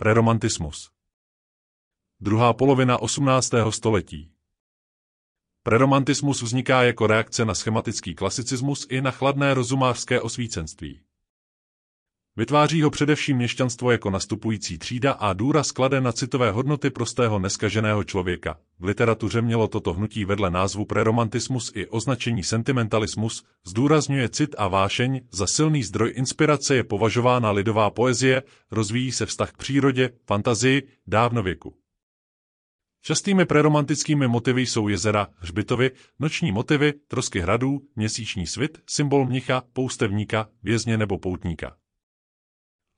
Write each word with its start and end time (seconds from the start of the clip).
Preromantismus 0.00 0.90
Druhá 2.20 2.52
polovina 2.52 2.98
18. 2.98 3.50
století 3.70 4.32
Preromantismus 5.62 6.42
vzniká 6.42 6.82
jako 6.82 7.06
reakce 7.06 7.44
na 7.44 7.54
schematický 7.54 8.14
klasicismus 8.14 8.86
i 8.90 9.00
na 9.00 9.10
chladné 9.10 9.54
rozumářské 9.54 10.20
osvícenství. 10.20 11.00
Vytváří 12.38 12.82
ho 12.82 12.90
především 12.90 13.36
měšťanstvo 13.36 13.90
jako 13.90 14.10
nastupující 14.10 14.78
třída 14.78 15.12
a 15.12 15.32
důraz 15.32 15.66
sklade 15.66 16.00
na 16.00 16.12
citové 16.12 16.50
hodnoty 16.50 16.90
prostého 16.90 17.38
neskaženého 17.38 18.04
člověka. 18.04 18.58
V 18.78 18.84
literatuře 18.84 19.42
mělo 19.42 19.68
toto 19.68 19.92
hnutí 19.92 20.24
vedle 20.24 20.50
názvu 20.50 20.84
preromantismus 20.84 21.72
i 21.74 21.86
označení 21.86 22.42
sentimentalismus, 22.42 23.44
zdůrazňuje 23.66 24.28
cit 24.28 24.54
a 24.58 24.68
vášeň, 24.68 25.20
za 25.32 25.46
silný 25.46 25.82
zdroj 25.82 26.12
inspirace 26.16 26.74
je 26.74 26.84
považována 26.84 27.50
lidová 27.50 27.90
poezie, 27.90 28.42
rozvíjí 28.70 29.12
se 29.12 29.26
vztah 29.26 29.52
k 29.52 29.56
přírodě, 29.56 30.10
fantazii, 30.26 30.82
dávnověku. 31.06 31.74
Častými 33.02 33.44
preromantickými 33.44 34.28
motivy 34.28 34.62
jsou 34.62 34.88
jezera, 34.88 35.28
hřbitovy, 35.36 35.90
noční 36.18 36.52
motivy, 36.52 36.92
trosky 37.08 37.40
hradů, 37.40 37.80
měsíční 37.96 38.46
svit, 38.46 38.78
symbol 38.86 39.26
mnicha, 39.26 39.62
poustevníka, 39.72 40.48
vězně 40.62 40.98
nebo 40.98 41.18
poutníka. 41.18 41.76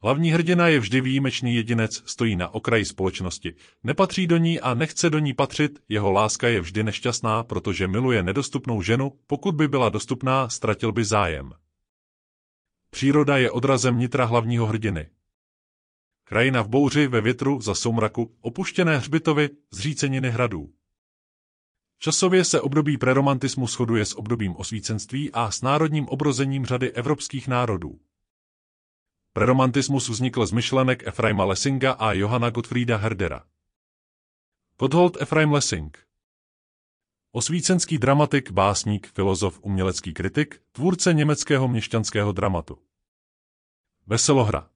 Hlavní 0.03 0.31
hrdina 0.33 0.69
je 0.69 0.81
vždy 0.81 1.01
výjimečný 1.01 1.55
jedinec, 1.55 2.03
stojí 2.07 2.37
na 2.37 2.55
okraji 2.55 2.85
společnosti, 2.85 3.55
nepatří 3.83 4.27
do 4.27 4.37
ní 4.37 4.61
a 4.61 4.75
nechce 4.75 5.11
do 5.11 5.19
ní 5.19 5.35
patřit, 5.35 5.83
jeho 5.89 6.13
láska 6.13 6.49
je 6.49 6.61
vždy 6.61 6.85
nešťastná, 6.85 7.45
protože 7.45 7.89
miluje 7.89 8.23
nedostupnou 8.23 8.83
ženu, 8.83 9.13
pokud 9.27 9.55
by 9.55 9.69
byla 9.69 9.89
dostupná, 9.89 10.49
ztratil 10.49 10.93
by 10.93 11.05
zájem. 11.05 11.53
Příroda 12.91 13.37
je 13.37 13.51
odrazem 13.51 13.99
nitra 13.99 14.25
hlavního 14.25 14.67
hrdiny. 14.67 15.11
Krajina 16.25 16.62
v 16.62 16.69
bouři, 16.69 17.07
ve 17.07 17.21
větru, 17.21 17.61
za 17.61 17.75
soumraku, 17.75 18.37
opuštěné 18.41 18.98
hřbitovy, 18.98 19.51
zříceniny 19.71 20.31
hradů. 20.31 20.71
Časově 21.98 22.45
se 22.45 22.61
období 22.61 22.98
preromantismu 22.98 23.67
shoduje 23.67 24.05
s 24.05 24.19
obdobím 24.19 24.57
osvícenství 24.57 25.31
a 25.33 25.51
s 25.51 25.62
národním 25.62 26.09
obrozením 26.09 26.67
řady 26.67 26.92
evropských 26.92 27.48
národů. 27.48 27.98
Preromantismus 29.33 30.09
vznikl 30.09 30.47
z 30.47 30.53
myšlenek 30.53 31.06
Efraima 31.06 31.45
Lessinga 31.45 31.92
a 31.92 32.12
Johanna 32.12 32.50
Gottfrieda 32.50 32.97
Herdera. 32.97 33.47
Gotthold 34.78 35.23
Efraim 35.23 35.53
Lessing 35.53 36.06
Osvícenský 37.33 37.98
dramatik, 37.98 38.51
básník, 38.51 39.06
filozof, 39.06 39.61
umělecký 39.62 40.14
kritik, 40.14 40.62
tvůrce 40.73 41.14
německého 41.14 41.69
měšťanského 41.69 42.33
dramatu. 42.33 42.78
Veselohra 44.06 44.70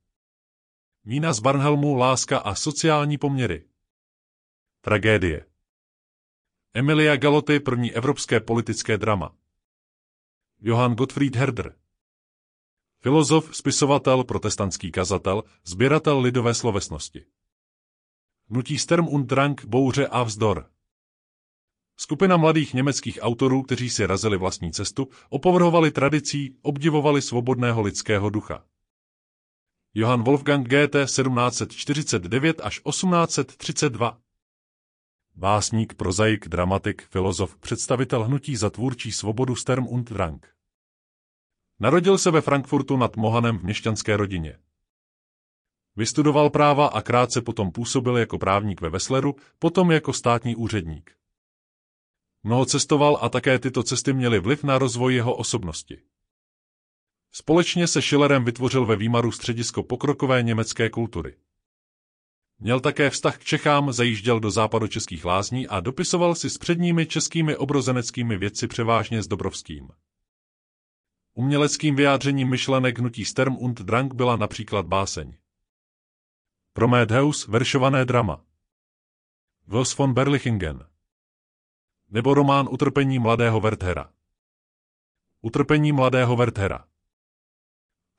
Vína 1.05 1.33
z 1.33 1.41
Barnhelmu, 1.41 1.95
láska 1.95 2.39
a 2.39 2.55
sociální 2.55 3.19
poměry. 3.19 3.69
Tragédie. 4.81 5.47
Emilia 6.75 7.17
Galoty, 7.17 7.61
první 7.61 7.93
evropské 7.93 8.41
politické 8.41 8.99
drama. 8.99 9.37
Johann 10.61 10.95
Gottfried 10.95 11.37
Herder. 11.37 11.84
Filozof, 13.05 13.57
spisovatel, 13.57 14.25
protestantský 14.25 14.93
kazatel, 14.93 15.43
sběratel 15.65 16.21
lidové 16.21 16.55
slovesnosti. 16.55 17.25
Hnutí 18.51 18.79
Sturm 18.79 19.09
und 19.09 19.27
Drang, 19.27 19.65
bouře 19.65 20.07
a 20.07 20.23
vzdor. 20.23 20.71
Skupina 21.97 22.37
mladých 22.37 22.75
německých 22.75 23.19
autorů, 23.23 23.63
kteří 23.63 23.91
si 23.91 24.07
razili 24.07 24.37
vlastní 24.37 24.73
cestu, 24.73 25.09
opovrhovali 25.29 25.91
tradicí, 25.91 26.57
obdivovali 26.63 27.23
svobodného 27.23 27.83
lidského 27.83 28.31
ducha. 28.31 28.65
Johann 29.95 30.23
Wolfgang 30.23 30.69
Goethe 30.69 31.05
1749 31.05 32.61
až 32.65 32.81
1832 32.91 34.19
Básník, 35.35 35.95
prozaik, 35.95 36.49
dramatik, 36.49 37.03
filozof, 37.03 37.57
představitel 37.57 38.25
hnutí 38.25 38.57
za 38.57 38.71
tvůrčí 38.71 39.13
svobodu 39.13 39.57
Sturm 39.57 39.87
und 39.87 40.11
Drang. 40.11 40.54
Narodil 41.81 42.19
se 42.19 42.31
ve 42.31 42.41
Frankfurtu 42.41 42.97
nad 42.97 43.17
Mohanem 43.17 43.59
v 43.59 43.63
měšťanské 43.63 44.17
rodině. 44.17 44.59
Vystudoval 45.97 46.51
práva 46.51 46.87
a 46.87 47.03
krátce 47.03 47.43
potom 47.43 47.73
působil 47.73 48.17
jako 48.17 48.39
právník 48.39 48.81
ve 48.81 48.91
Vesleru, 48.91 49.37
potom 49.59 49.91
jako 49.91 50.13
státní 50.13 50.57
úředník. 50.57 51.17
Mnoho 52.43 52.67
cestoval 52.67 53.19
a 53.21 53.29
také 53.29 53.59
tyto 53.59 53.83
cesty 53.83 54.13
měly 54.13 54.39
vliv 54.39 54.65
na 54.65 54.79
rozvoj 54.79 55.15
jeho 55.15 55.37
osobnosti. 55.37 56.03
Společně 57.33 57.87
se 57.87 58.03
Schillerem 58.03 58.45
vytvořil 58.45 58.87
ve 58.87 58.97
Výmaru 58.97 59.33
středisko 59.33 59.83
pokrokové 59.83 60.43
německé 60.43 60.91
kultury. 60.91 61.37
Měl 62.59 62.81
také 62.81 63.11
vztah 63.11 63.39
k 63.39 63.45
Čechám, 63.45 63.93
zajížděl 63.93 64.41
do 64.41 64.51
západočeských 64.51 65.25
lázní 65.25 65.69
a 65.69 65.81
dopisoval 65.81 66.35
si 66.35 66.51
s 66.51 66.59
předními 66.59 67.07
českými 67.07 67.57
obrozeneckými 67.57 68.37
vědci 68.39 68.69
převážně 68.69 69.23
s 69.23 69.27
Dobrovským. 69.27 69.89
Uměleckým 71.37 71.97
vyjádřením 71.97 72.51
myšlenek 72.51 72.99
hnutí 72.99 73.25
Sturm 73.25 73.57
und 73.57 73.81
Drang 73.81 74.15
byla 74.15 74.37
například 74.37 74.87
báseň. 74.87 75.37
Prometheus, 76.73 77.49
veršované 77.49 78.05
drama. 78.05 78.45
Vos 79.67 79.97
von 79.97 80.15
Berlichingen. 80.15 80.89
Nebo 82.11 82.35
román 82.35 82.69
Utrpení 82.71 83.19
mladého 83.19 83.61
Werthera. 83.61 84.13
Utrpení 85.41 85.93
mladého 85.93 86.37
Werthera. 86.37 86.89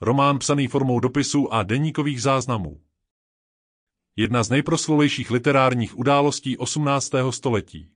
Román 0.02 0.40
psaný 0.40 0.68
formou 0.68 1.00
dopisů 1.00 1.54
a 1.54 1.64
deníkových 1.64 2.22
záznamů. 2.22 2.82
Jedna 4.16 4.44
z 4.44 4.50
nejproslulejších 4.50 5.32
literárních 5.32 5.98
událostí 5.98 6.58
18. 6.58 7.12
století. 7.32 7.95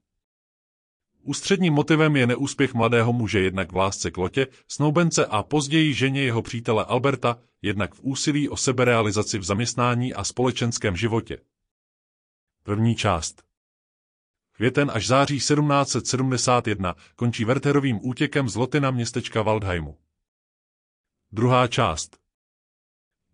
Ústředním 1.24 1.74
motivem 1.74 2.16
je 2.16 2.28
neúspěch 2.28 2.74
mladého 2.74 3.14
muže 3.14 3.40
jednak 3.40 3.72
v 3.72 3.76
lásce 3.76 4.12
k 4.12 4.18
Lotě, 4.18 4.48
snoubence 4.68 5.26
a 5.26 5.44
později 5.44 5.94
ženě 5.94 6.22
jeho 6.22 6.42
přítele 6.42 6.86
Alberta, 6.86 7.38
jednak 7.62 7.94
v 7.94 8.00
úsilí 8.04 8.50
o 8.50 8.58
seberealizaci 8.58 9.38
v 9.38 9.44
zaměstnání 9.44 10.14
a 10.14 10.24
společenském 10.24 10.96
životě. 10.96 11.38
První 12.64 12.96
část 12.96 13.44
Květen 14.52 14.92
až 14.94 15.08
září 15.08 15.38
1771 15.38 16.96
končí 17.16 17.46
Wertherovým 17.46 18.00
útěkem 18.04 18.50
z 18.50 18.56
Loty 18.56 18.80
na 18.80 18.92
městečka 18.92 19.42
Waldheimu. 19.42 19.98
Druhá 21.32 21.68
část 21.68 22.18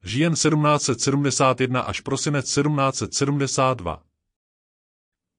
Říjen 0.03 0.33
1771 0.33 1.81
až 1.81 2.01
prosinec 2.01 2.45
1772 2.45 4.03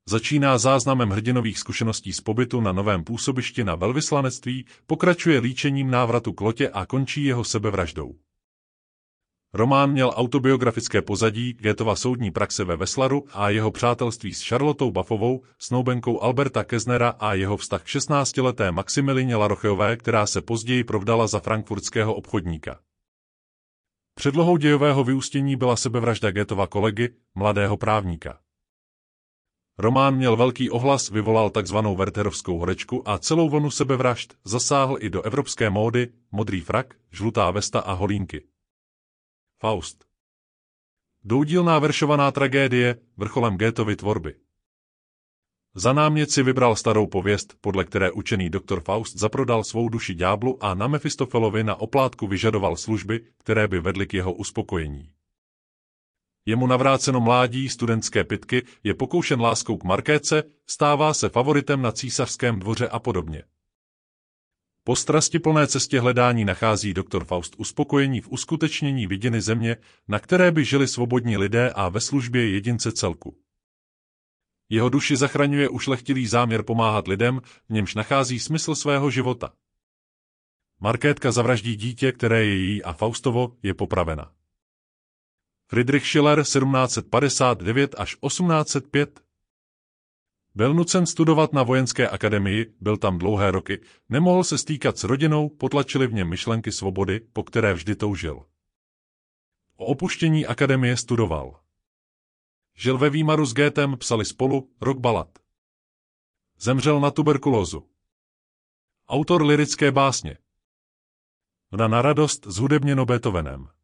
Začíná 0.09 0.59
záznamem 0.59 1.11
hrdinových 1.11 1.59
zkušeností 1.59 2.12
z 2.12 2.21
pobytu 2.21 2.61
na 2.61 2.72
novém 2.72 3.05
působišti 3.05 3.65
na 3.65 3.75
velvyslanectví, 3.75 4.65
pokračuje 4.87 5.41
líčením 5.41 5.91
návratu 5.91 6.33
k 6.33 6.41
lotě 6.41 6.69
a 6.69 6.87
končí 6.87 7.25
jeho 7.25 7.44
sebevraždou. 7.44 8.15
Román 9.55 9.93
měl 9.93 10.12
autobiografické 10.15 11.03
pozadí 11.03 11.53
Getova 11.53 11.97
soudní 11.97 12.31
praxe 12.31 12.65
ve 12.65 12.77
Veslaru 12.77 13.25
a 13.33 13.50
jeho 13.50 13.71
přátelství 13.71 14.34
s 14.34 14.49
Charlotou 14.49 14.91
Buffovou, 14.91 15.43
snoubenkou 15.59 16.21
Alberta 16.21 16.65
Keznera 16.65 17.09
a 17.09 17.34
jeho 17.34 17.56
vztah 17.56 17.83
k 17.83 17.87
16-leté 17.87 18.72
Maximilině 18.72 19.37
Larocheové, 19.37 19.97
která 19.97 20.27
se 20.27 20.41
později 20.41 20.84
provdala 20.84 21.27
za 21.27 21.41
frankfurtského 21.41 22.15
obchodníka. 22.15 22.81
Předlohou 24.15 24.56
dějového 24.56 25.05
vyústění 25.05 25.56
byla 25.56 25.77
sebevražda 25.77 26.31
Getova 26.31 26.66
kolegy, 26.66 27.15
mladého 27.34 27.77
právníka. 27.77 28.46
Román 29.78 30.16
měl 30.16 30.37
velký 30.37 30.70
ohlas, 30.70 31.10
vyvolal 31.10 31.50
takzvanou 31.50 31.97
Werterovskou 31.97 32.59
horečku 32.59 33.09
a 33.09 33.19
celou 33.19 33.48
vlnu 33.48 33.70
sebevražd 33.70 34.34
zasáhl 34.44 34.97
i 35.00 35.10
do 35.10 35.22
evropské 35.22 35.70
módy, 35.70 36.09
modrý 36.32 36.60
frak, 36.60 36.94
žlutá 37.10 37.50
vesta 37.50 37.81
a 37.81 37.92
holínky. 37.92 38.47
Faust 39.60 40.04
Doudílná 41.25 41.78
veršovaná 41.78 42.31
tragédie, 42.31 42.97
vrcholem 43.16 43.56
Goethovy 43.56 43.97
tvorby. 43.97 44.34
Za 45.74 45.92
námět 45.92 46.30
si 46.30 46.42
vybral 46.42 46.77
starou 46.77 47.06
pověst, 47.06 47.54
podle 47.60 47.84
které 47.84 48.12
učený 48.12 48.51
doktor 48.51 48.80
Faust 48.80 49.18
zaprodal 49.18 49.65
svou 49.65 49.89
duši 49.89 50.15
ďáblu 50.15 50.65
a 50.65 50.74
na 50.74 50.86
Mefistofelovi 50.86 51.65
na 51.65 51.74
oplátku 51.74 52.27
vyžadoval 52.27 52.77
služby, 52.77 53.21
které 53.39 53.68
by 53.68 53.80
vedly 53.80 54.06
k 54.06 54.15
jeho 54.15 54.33
uspokojení. 54.33 55.16
Je 56.47 56.57
mu 56.57 56.66
navráceno 56.66 57.21
mládí, 57.21 57.69
studentské 57.69 58.25
pitky, 58.25 58.63
je 58.84 58.95
pokoušen 58.95 59.41
láskou 59.41 59.77
k 59.77 59.84
Markéce, 59.84 60.43
stává 60.66 61.15
se 61.15 61.28
favoritem 61.28 61.83
na 61.83 61.93
císařském 61.93 62.59
dvoře 62.59 62.89
a 62.89 62.98
podobně. 62.98 63.43
Po 64.84 64.97
strastiplné 64.97 65.66
cestě 65.66 66.01
hledání 66.01 66.45
nachází 66.45 66.95
doktor 66.95 67.25
Faust 67.25 67.54
uspokojení 67.59 68.21
v 68.21 68.28
uskutečnění 68.28 69.07
vidiny 69.07 69.41
země, 69.41 69.77
na 70.09 70.19
které 70.19 70.51
by 70.53 70.65
žili 70.65 70.89
svobodní 70.89 71.37
lidé 71.37 71.71
a 71.71 71.89
ve 71.89 72.01
službě 72.01 72.51
jedince 72.51 72.92
celku. 72.92 73.37
Jeho 74.69 74.89
duši 74.89 75.16
zachraňuje 75.16 75.69
ušlechtilý 75.69 76.27
záměr 76.27 76.63
pomáhat 76.63 77.09
lidem, 77.09 77.41
v 77.69 77.72
němž 77.72 77.95
nachází 77.95 78.39
smysl 78.39 78.75
svého 78.75 79.10
života. 79.10 79.53
Markétka 80.81 81.33
zavraždí 81.33 81.77
dítě, 81.77 82.13
které 82.13 82.45
je 82.45 82.54
jí 82.54 82.83
a 82.83 82.92
Faustovo 82.92 83.57
je 83.63 83.75
popravena. 83.75 84.35
Friedrich 85.68 86.07
Schiller 86.07 86.39
1759 86.39 87.95
až 87.98 88.16
1805 88.27 89.21
Byl 90.54 90.74
nucen 90.74 91.07
studovat 91.07 91.53
na 91.53 91.63
vojenské 91.63 92.09
akademii, 92.09 92.74
byl 92.80 92.97
tam 92.97 93.18
dlouhé 93.18 93.51
roky, 93.51 93.80
nemohl 94.09 94.45
se 94.45 94.59
stýkat 94.59 94.98
s 94.98 95.04
rodinou, 95.04 95.48
potlačili 95.48 96.07
v 96.07 96.13
něm 96.13 96.28
myšlenky 96.28 96.72
svobody, 96.72 97.21
po 97.21 97.42
které 97.42 97.74
vždy 97.74 97.97
toužil. 97.97 98.47
O 99.77 99.84
opuštění 99.84 100.47
akademie 100.47 100.97
studoval. 100.97 101.60
Žil 102.74 102.98
ve 102.98 103.10
Výmaru 103.10 103.47
s 103.47 103.54
Gétem, 103.54 103.97
psali 103.98 104.24
spolu, 104.24 104.71
rok 104.80 104.98
balad. 104.98 105.39
Zemřel 106.59 107.01
na 107.01 107.10
tuberkulózu. 107.10 107.89
Autor 109.09 109.42
lirické 109.42 109.92
básně. 109.92 110.39
Na 111.89 112.03
radost 112.03 112.47
s 112.47 112.57
hudebněno 112.57 113.07
Beethovenem. 113.07 113.76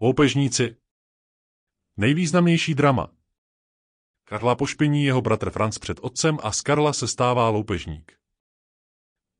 Loupežníci. 0.00 0.76
Nejvýznamnější 1.96 2.74
drama. 2.74 3.12
Karla 4.24 4.54
pošpiní 4.54 5.04
jeho 5.04 5.22
bratr 5.22 5.50
Franz 5.50 5.78
před 5.78 5.98
otcem 6.02 6.38
a 6.42 6.52
z 6.52 6.60
Karla 6.60 6.92
se 6.92 7.08
stává 7.08 7.48
loupežník. 7.48 8.18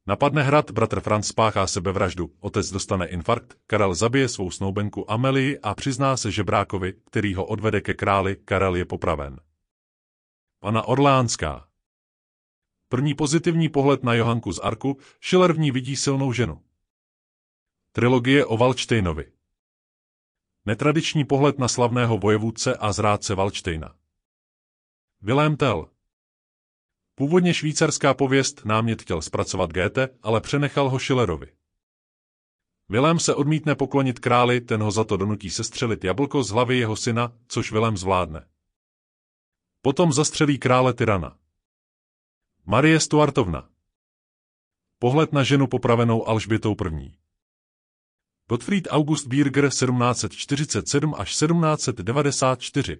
Napadne 0.06 0.42
hrad, 0.42 0.70
bratr 0.70 1.00
Franz 1.00 1.28
spáchá 1.28 1.66
sebevraždu, 1.66 2.36
otec 2.40 2.70
dostane 2.70 3.06
infarkt, 3.06 3.58
Karel 3.66 3.94
zabije 3.94 4.28
svou 4.28 4.50
snoubenku 4.50 5.10
Amelii 5.10 5.58
a 5.60 5.74
přizná 5.74 6.16
se 6.16 6.30
žebrákovi, 6.30 6.92
který 6.92 7.34
ho 7.34 7.46
odvede 7.46 7.80
ke 7.80 7.94
králi, 7.94 8.36
Karel 8.36 8.76
je 8.76 8.84
popraven. 8.84 9.40
Pana 10.60 10.82
Orleánská 10.82 11.68
První 12.88 13.14
pozitivní 13.14 13.68
pohled 13.68 14.02
na 14.02 14.14
Johanku 14.14 14.52
z 14.52 14.58
Arku, 14.58 14.98
Schiller 15.20 15.52
v 15.52 15.58
ní 15.58 15.70
vidí 15.70 15.96
silnou 15.96 16.32
ženu. 16.32 16.62
Trilogie 17.92 18.46
o 18.46 18.56
Valčtejnovi 18.56 19.34
Netradiční 20.66 21.24
pohled 21.24 21.58
na 21.58 21.68
slavného 21.68 22.18
vojevůdce 22.18 22.76
a 22.76 22.92
zrádce 22.92 23.34
Valčtejna. 23.34 23.94
Wilhelm 25.20 25.56
Tell 25.56 25.90
Původně 27.14 27.54
švýcarská 27.54 28.14
pověst 28.14 28.64
námět 28.64 29.02
chtěl 29.02 29.22
zpracovat 29.22 29.72
Goethe, 29.72 30.08
ale 30.22 30.40
přenechal 30.40 30.90
ho 30.90 30.98
Schillerovi. 30.98 31.52
Vilém 32.88 33.18
se 33.18 33.34
odmítne 33.34 33.74
poklonit 33.74 34.18
králi, 34.18 34.60
ten 34.60 34.82
ho 34.82 34.90
za 34.90 35.04
to 35.04 35.16
donutí 35.16 35.50
sestřelit 35.50 36.04
jablko 36.04 36.42
z 36.42 36.50
hlavy 36.50 36.78
jeho 36.78 36.96
syna, 36.96 37.32
což 37.48 37.72
Vilém 37.72 37.96
zvládne. 37.96 38.48
Potom 39.82 40.12
zastřelí 40.12 40.58
krále 40.58 40.94
tyrana. 40.94 41.38
Marie 42.66 43.00
Stuartovna 43.00 43.68
Pohled 44.98 45.32
na 45.32 45.42
ženu 45.42 45.66
popravenou 45.66 46.28
Alžbětou 46.28 46.76
I. 47.00 47.23
Gottfried 48.48 48.88
August 48.90 49.26
Bierger 49.26 49.64
1747 49.64 51.14
až 51.18 51.28
1794 51.28 52.98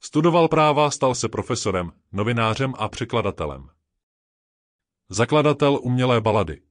Studoval 0.00 0.48
práva, 0.48 0.90
stal 0.90 1.14
se 1.14 1.28
profesorem, 1.28 1.92
novinářem 2.12 2.74
a 2.78 2.88
překladatelem. 2.88 3.70
Zakladatel 5.08 5.78
umělé 5.82 6.20
balady. 6.20 6.62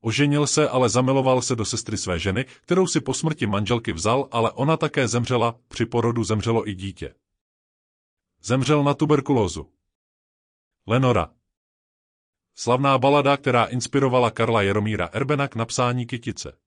Oženil 0.00 0.46
se, 0.46 0.68
ale 0.68 0.88
zamiloval 0.88 1.42
se 1.42 1.56
do 1.56 1.64
sestry 1.64 1.96
své 1.96 2.18
ženy, 2.18 2.44
kterou 2.44 2.86
si 2.86 3.00
po 3.00 3.14
smrti 3.14 3.46
manželky 3.46 3.92
vzal, 3.92 4.28
ale 4.30 4.52
ona 4.52 4.76
také 4.76 5.08
zemřela, 5.08 5.60
při 5.68 5.86
porodu 5.86 6.24
zemřelo 6.24 6.68
i 6.68 6.74
dítě. 6.74 7.14
Zemřel 8.42 8.84
na 8.84 8.94
tuberkulózu. 8.94 9.72
Lenora. 10.86 11.37
Slavná 12.60 12.98
balada, 12.98 13.36
která 13.36 13.64
inspirovala 13.64 14.30
Karla 14.30 14.62
Jaromíra 14.62 15.06
Erbena 15.12 15.48
k 15.48 15.56
napsání 15.56 16.06
kytice. 16.06 16.58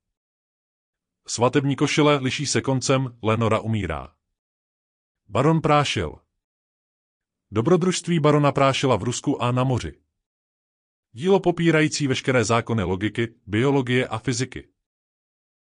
Svatební 1.27 1.75
košile 1.75 2.17
liší 2.17 2.45
se 2.45 2.61
koncem, 2.61 3.17
Lenora 3.23 3.59
umírá. 3.59 4.13
Baron 5.29 5.61
Prášil 5.61 6.15
Dobrodružství 7.51 8.19
barona 8.19 8.51
Prášila 8.51 8.95
v 8.95 9.03
Rusku 9.03 9.41
a 9.41 9.51
na 9.51 9.63
moři. 9.63 10.01
Dílo 11.11 11.39
popírající 11.39 12.07
veškeré 12.07 12.43
zákony 12.43 12.83
logiky, 12.83 13.35
biologie 13.45 14.07
a 14.07 14.17
fyziky. 14.17 14.70